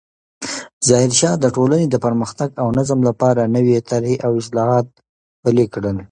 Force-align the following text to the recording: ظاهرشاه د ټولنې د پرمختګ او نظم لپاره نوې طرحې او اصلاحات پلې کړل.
ظاهرشاه 0.87 1.35
د 1.39 1.45
ټولنې 1.55 1.85
د 1.89 1.95
پرمختګ 2.05 2.49
او 2.61 2.67
نظم 2.79 2.99
لپاره 3.09 3.51
نوې 3.55 3.77
طرحې 3.89 4.15
او 4.25 4.31
اصلاحات 4.41 4.87
پلې 5.43 5.65
کړل. 5.73 5.97